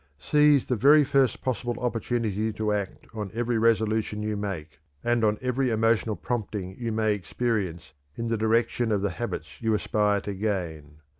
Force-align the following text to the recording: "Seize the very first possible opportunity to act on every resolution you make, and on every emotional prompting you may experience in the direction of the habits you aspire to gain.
"Seize 0.17 0.65
the 0.65 0.75
very 0.75 1.03
first 1.03 1.43
possible 1.43 1.77
opportunity 1.79 2.51
to 2.53 2.71
act 2.73 3.05
on 3.13 3.29
every 3.35 3.59
resolution 3.59 4.23
you 4.23 4.35
make, 4.35 4.79
and 5.03 5.23
on 5.23 5.37
every 5.43 5.69
emotional 5.69 6.15
prompting 6.15 6.75
you 6.79 6.91
may 6.91 7.13
experience 7.13 7.93
in 8.15 8.27
the 8.27 8.35
direction 8.35 8.91
of 8.91 9.03
the 9.03 9.11
habits 9.11 9.61
you 9.61 9.75
aspire 9.75 10.19
to 10.21 10.33
gain. 10.33 11.01